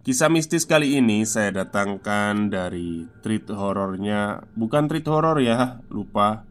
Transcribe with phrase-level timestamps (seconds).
[0.00, 6.48] Kisah mistis kali ini saya datangkan dari treat horornya Bukan treat horor ya, lupa.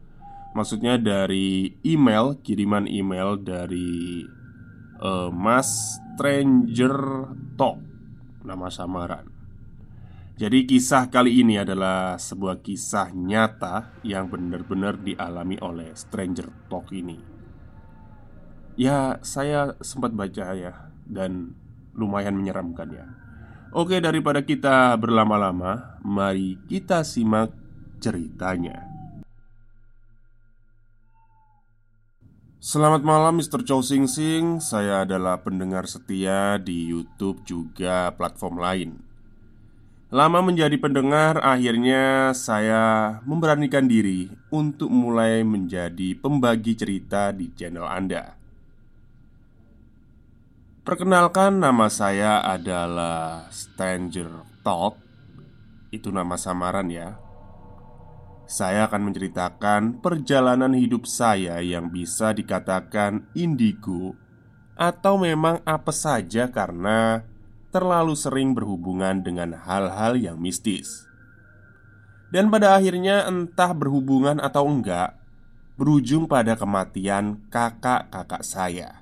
[0.54, 4.22] Maksudnya dari email, kiriman email dari
[5.02, 6.94] uh, Mas Stranger
[7.58, 7.82] Talk
[8.46, 9.26] Nama samaran.
[10.38, 17.18] Jadi kisah kali ini adalah sebuah kisah nyata Yang benar-benar dialami oleh Stranger Talk ini.
[18.78, 21.58] Ya, saya sempat baca ya Dan
[21.98, 23.19] lumayan menyeramkan ya
[23.70, 27.54] Oke, daripada kita berlama-lama, mari kita simak
[28.02, 28.82] ceritanya.
[32.58, 33.62] Selamat malam Mr.
[33.62, 38.90] Chow Sing Sing Saya adalah pendengar setia di Youtube juga platform lain
[40.12, 48.39] Lama menjadi pendengar akhirnya saya memberanikan diri Untuk mulai menjadi pembagi cerita di channel Anda
[50.90, 54.98] Perkenalkan nama saya adalah Stranger Talk.
[55.94, 57.14] Itu nama samaran ya.
[58.50, 64.18] Saya akan menceritakan perjalanan hidup saya yang bisa dikatakan indigo
[64.74, 67.22] Atau memang apa saja karena
[67.70, 71.06] terlalu sering berhubungan dengan hal-hal yang mistis.
[72.34, 75.14] Dan pada akhirnya entah berhubungan atau enggak
[75.78, 78.99] Berujung pada kematian kakak-kakak saya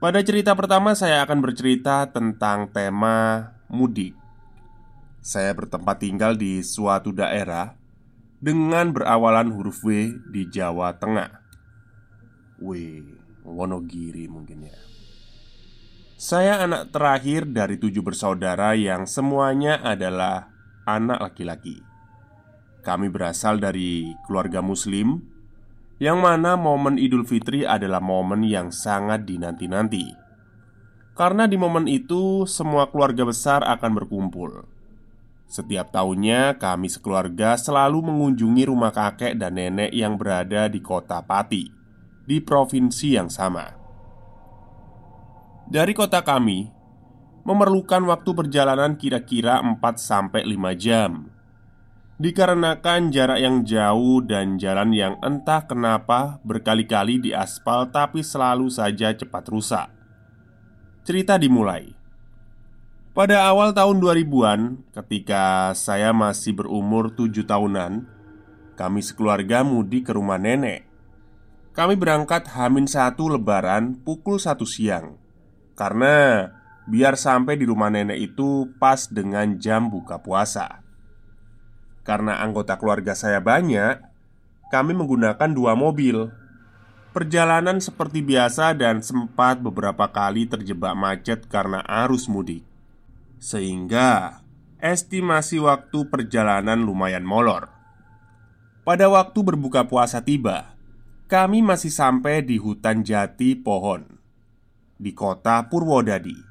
[0.00, 4.16] pada cerita pertama, saya akan bercerita tentang tema mudik.
[5.20, 7.76] Saya bertempat tinggal di suatu daerah
[8.40, 11.28] dengan berawalan huruf W di Jawa Tengah.
[12.64, 12.72] W,
[13.44, 14.76] Wonogiri mungkin ya.
[16.20, 20.52] Saya anak terakhir dari tujuh bersaudara yang semuanya adalah
[20.84, 21.80] anak laki-laki.
[22.80, 25.20] Kami berasal dari keluarga Muslim
[26.00, 30.16] yang mana momen Idul Fitri adalah momen yang sangat dinanti-nanti.
[31.12, 34.64] Karena di momen itu semua keluarga besar akan berkumpul.
[35.44, 41.68] Setiap tahunnya kami sekeluarga selalu mengunjungi rumah kakek dan nenek yang berada di kota Pati
[42.24, 43.66] Di provinsi yang sama.
[45.68, 46.70] Dari kota kami
[47.42, 50.46] Memerlukan waktu perjalanan kira-kira 4-5
[50.78, 51.39] jam
[52.20, 59.16] Dikarenakan jarak yang jauh dan jalan yang entah kenapa berkali-kali di aspal tapi selalu saja
[59.16, 59.88] cepat rusak.
[61.00, 61.96] Cerita dimulai.
[63.16, 64.60] Pada awal tahun 2000-an
[64.92, 68.04] ketika saya masih berumur 7 tahunan
[68.76, 70.84] Kami sekeluarga mudik ke rumah nenek.
[71.72, 75.16] Kami berangkat Hamin satu lebaran pukul 1 siang
[75.72, 76.44] Karena
[76.84, 80.89] biar sampai di rumah nenek itu pas dengan jam buka puasa
[82.10, 84.02] karena anggota keluarga saya banyak,
[84.74, 86.26] kami menggunakan dua mobil.
[87.14, 92.66] Perjalanan seperti biasa dan sempat beberapa kali terjebak macet karena arus mudik.
[93.38, 94.42] Sehingga
[94.82, 97.70] estimasi waktu perjalanan lumayan molor.
[98.82, 100.74] Pada waktu berbuka puasa tiba,
[101.30, 104.18] kami masih sampai di hutan jati pohon
[104.98, 106.49] di kota Purwodadi.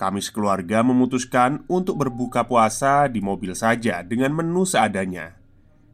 [0.00, 5.36] Kami sekeluarga memutuskan untuk berbuka puasa di mobil saja dengan menu seadanya,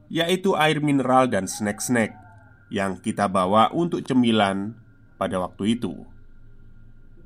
[0.06, 2.14] yaitu air mineral dan snack-snack
[2.70, 4.79] yang kita bawa untuk cemilan
[5.19, 6.06] pada waktu itu.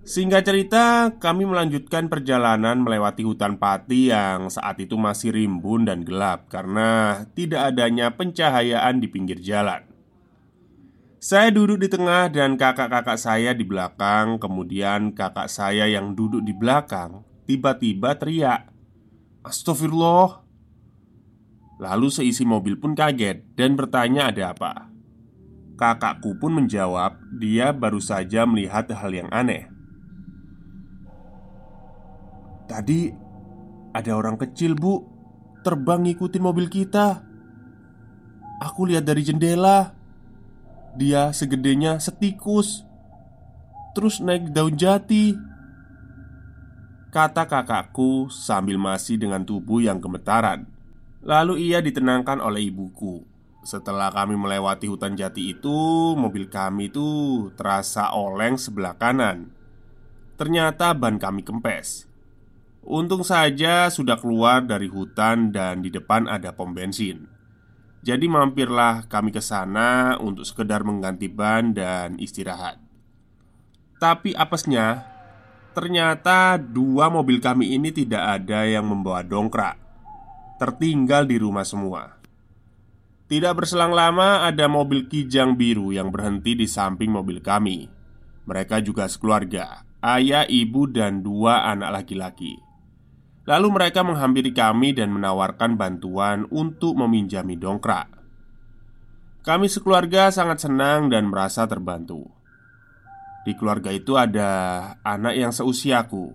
[0.09, 6.49] Singkat cerita, kami melanjutkan perjalanan melewati hutan pati yang saat itu masih rimbun dan gelap
[6.49, 9.90] karena tidak adanya pencahayaan di pinggir jalan.
[11.21, 16.57] Saya duduk di tengah dan kakak-kakak saya di belakang Kemudian kakak saya yang duduk di
[16.57, 18.73] belakang Tiba-tiba teriak
[19.45, 20.45] Astagfirullah.
[21.81, 24.73] Lalu seisi mobil pun kaget dan bertanya ada apa?
[25.81, 29.69] Kakakku pun menjawab Dia baru saja melihat hal yang aneh.
[32.69, 33.13] Tadi
[33.97, 35.09] ada orang kecil bu.
[35.65, 37.25] Terbang ngikutin mobil kita.
[38.61, 40.00] Aku lihat dari jendela
[40.95, 42.87] dia segedenya setikus.
[43.95, 45.35] Terus naik daun jati.
[47.11, 50.71] Kata kakakku sambil masih dengan tubuh yang gemetaran.
[51.27, 53.27] Lalu ia ditenangkan oleh ibuku.
[53.61, 55.79] Setelah kami melewati hutan jati itu
[56.17, 59.53] Mobil kami itu terasa oleng sebelah kanan.
[60.41, 62.09] Ternyata ban kami kempes.
[62.81, 67.29] Untung saja sudah keluar dari hutan dan di depan ada pom bensin.
[68.01, 72.81] Jadi mampirlah kami ke sana untuk sekedar mengganti ban dan istirahat.
[74.01, 75.05] Tapi apesnya,
[75.77, 79.77] ternyata dua mobil kami ini tidak ada yang membawa dongkrak.
[80.57, 82.17] Tertinggal di rumah semua.
[83.29, 87.87] Tidak berselang lama, ada mobil kijang biru yang berhenti di samping mobil kami.
[88.49, 92.70] Mereka juga sekeluarga, ayah, ibu, dan dua anak laki-laki.
[93.51, 98.07] Lalu mereka menghampiri kami dan menawarkan bantuan untuk meminjami dongkrak.
[99.43, 102.31] Kami sekeluarga sangat senang dan merasa terbantu.
[103.43, 104.51] Di keluarga itu ada
[105.03, 106.31] anak yang seusiaku.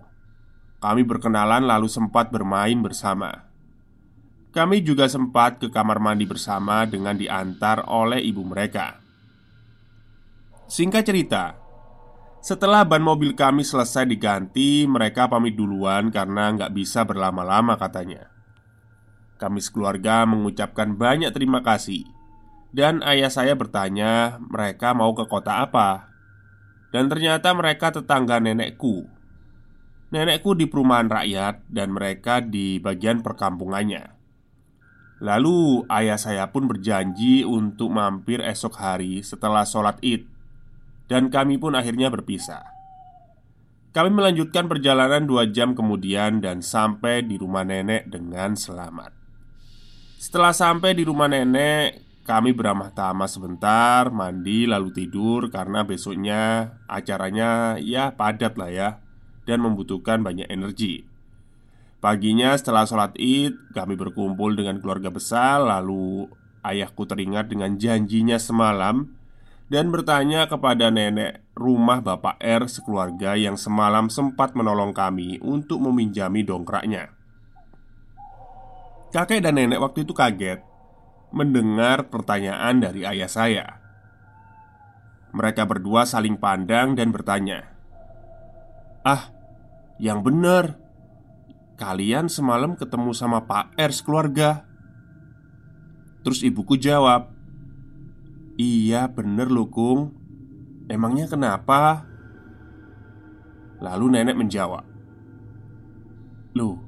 [0.76, 3.48] Kami berkenalan lalu sempat bermain bersama.
[4.52, 9.00] Kami juga sempat ke kamar mandi bersama dengan diantar oleh ibu mereka.
[10.68, 11.56] Singkat cerita,
[12.46, 18.30] setelah ban mobil kami selesai diganti, mereka pamit duluan karena nggak bisa berlama-lama katanya.
[19.34, 22.06] Kami sekeluarga mengucapkan banyak terima kasih.
[22.70, 26.06] Dan ayah saya bertanya mereka mau ke kota apa?
[26.94, 29.10] Dan ternyata mereka tetangga nenekku.
[30.14, 34.14] Nenekku di perumahan rakyat dan mereka di bagian perkampungannya.
[35.18, 40.35] Lalu ayah saya pun berjanji untuk mampir esok hari setelah sholat id
[41.06, 42.62] dan kami pun akhirnya berpisah.
[43.96, 49.16] Kami melanjutkan perjalanan dua jam kemudian dan sampai di rumah nenek dengan selamat.
[50.20, 57.80] Setelah sampai di rumah nenek, kami beramah tamah sebentar, mandi lalu tidur karena besoknya acaranya
[57.80, 58.88] ya padat lah ya
[59.48, 61.08] dan membutuhkan banyak energi.
[61.96, 66.28] Paginya setelah sholat id, kami berkumpul dengan keluarga besar Lalu
[66.60, 69.15] ayahku teringat dengan janjinya semalam
[69.66, 76.46] dan bertanya kepada nenek rumah Bapak R sekeluarga yang semalam sempat menolong kami untuk meminjami
[76.46, 77.10] dongkraknya.
[79.10, 80.62] Kakek dan nenek waktu itu kaget
[81.34, 83.66] mendengar pertanyaan dari ayah saya.
[85.34, 87.66] Mereka berdua saling pandang dan bertanya,
[89.02, 89.28] "Ah,
[90.00, 90.78] yang benar,
[91.76, 94.64] kalian semalam ketemu sama Pak R sekeluarga?"
[96.24, 97.35] Terus ibuku jawab,
[98.56, 100.16] Iya bener loh Kung
[100.88, 102.06] Emangnya kenapa?
[103.82, 104.84] Lalu nenek menjawab.
[106.56, 106.80] Loh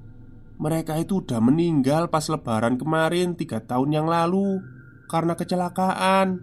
[0.57, 4.65] Mereka itu udah meninggal pas lebaran kemarin Tiga tahun yang lalu
[5.13, 6.41] Karena kecelakaan.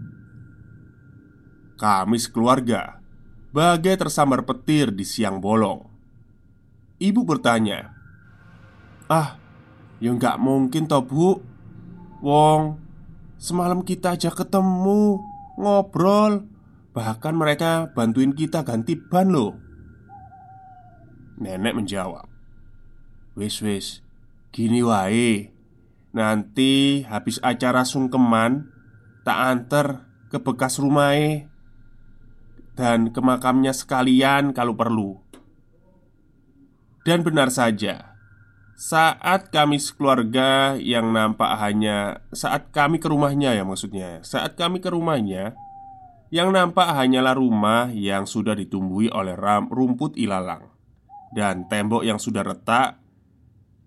[1.76, 3.02] Kami sekeluarga
[3.56, 5.88] Bagai tersambar petir di siang bolong.
[7.00, 7.96] Ibu bertanya
[9.06, 9.38] Ah,
[10.02, 11.38] ya nggak mungkin toh bu.
[12.26, 12.82] Wong,
[13.36, 15.20] Semalam kita aja ketemu
[15.60, 16.48] Ngobrol.
[16.96, 19.60] Bahkan mereka bantuin kita ganti ban loh.
[21.36, 22.32] Nenek menjawab
[23.36, 24.00] Wis wis
[24.56, 25.52] Gini wae.
[26.16, 28.72] Nanti habis acara sungkeman
[29.28, 31.52] Tak anter ke bekas rumahnya
[32.80, 35.20] Dan ke makamnya sekalian kalau perlu.
[37.04, 38.15] Dan benar saja
[38.76, 44.20] saat kami sekeluarga yang nampak hanya Saat kami ke rumahnya ya maksudnya.
[44.20, 45.56] Saat kami ke rumahnya
[46.28, 50.68] Yang nampak hanyalah rumah yang sudah ditumbuhi oleh ram, rumput ilalang.
[51.32, 53.00] Dan tembok yang sudah retak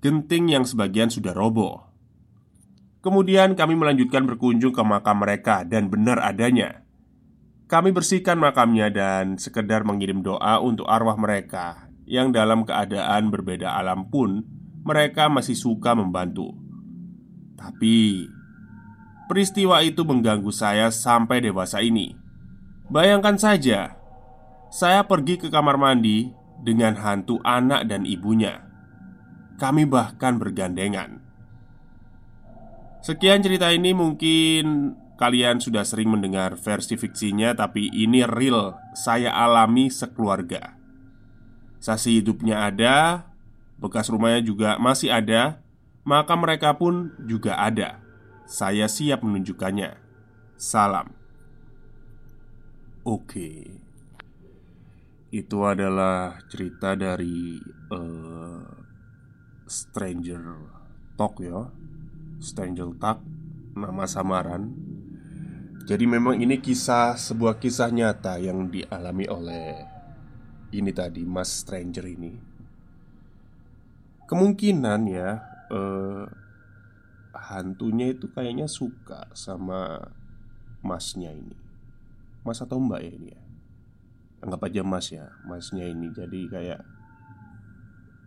[0.00, 1.84] Genting yang sebagian sudah roboh.
[3.04, 6.88] Kemudian kami melanjutkan berkunjung ke makam mereka Dan benar adanya.
[7.68, 14.08] Kami bersihkan makamnya dan sekedar mengirim doa untuk arwah mereka Yang dalam keadaan berbeda alam
[14.08, 16.54] pun mereka masih suka membantu.
[17.58, 18.26] Tapi
[19.26, 22.14] peristiwa itu mengganggu saya sampai dewasa ini.
[22.88, 23.98] Bayangkan saja,
[24.72, 26.32] saya pergi ke kamar mandi
[26.62, 28.64] dengan hantu anak dan ibunya.
[29.58, 31.28] Kami bahkan bergandengan.
[32.98, 39.86] Sekian cerita ini mungkin kalian sudah sering mendengar versi fiksinya Tapi ini real saya alami
[39.86, 40.74] sekeluarga
[41.78, 43.27] Sasi hidupnya ada
[43.78, 45.62] Bekas rumahnya juga masih ada
[46.08, 48.00] Maka mereka pun juga ada.
[48.48, 49.92] Saya siap menunjukkannya.
[50.56, 51.12] Salam.
[53.04, 53.76] Oke.
[55.28, 57.60] Itu adalah cerita dari
[57.92, 58.64] uh,
[59.68, 60.44] Stranger
[61.20, 61.68] Talk ya.
[62.40, 63.20] Stranger Talk
[63.76, 64.72] Nama samaran.
[65.84, 69.76] Jadi memang ini kisah Sebuah kisah nyata yang dialami oleh
[70.72, 72.47] Ini tadi Mas Stranger ini
[74.28, 75.40] Kemungkinan ya
[75.72, 76.26] eh,
[77.48, 79.96] Hantunya itu kayaknya suka sama
[80.84, 81.56] masnya ini.
[82.44, 83.42] Mas atau mbak ya ini ya?
[84.44, 86.12] Anggap aja mas ya Masnya ini.
[86.12, 86.80] Jadi kayak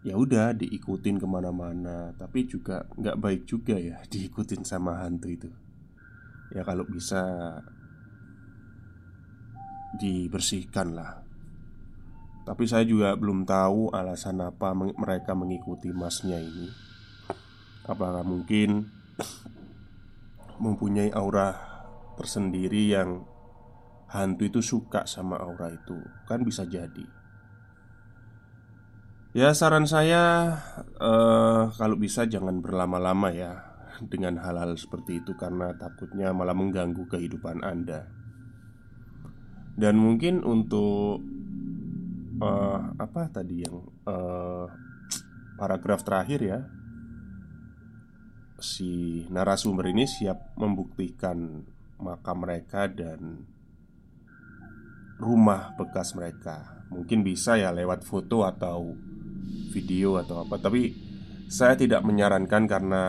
[0.02, 2.18] ya udah diikutin ke mana-mana.
[2.18, 5.50] Tapi juga nggak baik juga ya diikutin sama hantu itu.
[6.52, 7.22] Ya kalau bisa
[10.02, 11.22] dibersihkan lah
[12.42, 16.70] tapi saya juga belum tahu alasan apa mereka mengikuti masnya ini.
[17.86, 18.90] Apakah mungkin
[20.64, 21.54] mempunyai aura
[22.18, 23.26] tersendiri yang
[24.10, 25.98] hantu itu suka sama aura itu?
[26.26, 27.22] Kan bisa jadi.
[29.32, 30.60] Ya saran saya
[31.00, 33.64] uh, Kalau bisa jangan berlama-lama ya
[34.04, 38.12] Dengan hal-hal seperti itu Karena takutnya malah mengganggu kehidupan Anda.
[39.80, 41.24] Dan mungkin untuk
[42.42, 44.66] uh, apa tadi yang uh,
[45.62, 46.60] paragraf terakhir ya
[48.62, 51.66] si narasumber ini siap membuktikan
[52.02, 53.46] makam mereka dan
[55.22, 56.82] rumah bekas mereka.
[56.90, 58.98] Mungkin bisa ya lewat foto atau
[59.74, 60.94] video atau apa, tapi
[61.50, 63.04] saya tidak menyarankan karena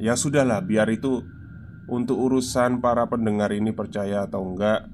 [0.00, 1.24] ya sudahlah biar itu
[1.88, 4.88] untuk urusan para pendengar ini percaya atau enggak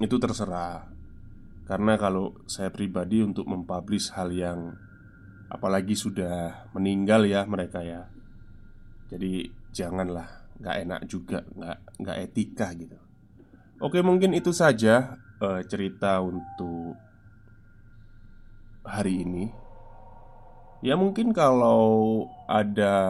[0.00, 0.91] itu terserah.
[1.72, 4.76] Karena kalau saya pribadi untuk mempublish hal yang
[5.48, 8.12] Apalagi sudah meninggal ya mereka ya.
[9.08, 12.98] Jadi janganlah Nggak enak juga Nggak, nggak etika gitu.
[13.80, 16.92] Oke mungkin itu saja uh, cerita untuk
[18.84, 19.48] hari ini.
[20.84, 23.00] Ya mungkin kalau ada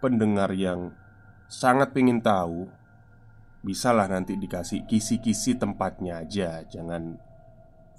[0.00, 0.96] pendengar yang
[1.52, 2.72] sangat ingin tahu
[3.62, 6.66] Bisalah nanti dikasih kisi-kisi tempatnya aja.
[6.66, 7.14] Jangan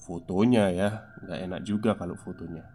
[0.03, 0.89] fotonya ya.
[1.23, 2.67] Nggak enak juga kalau fotonya.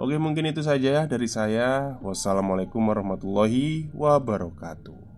[0.00, 1.96] Oke mungkin itu saja ya dari saya.
[2.04, 5.09] Wassalamualaikum warahmatullahi wabarakatuh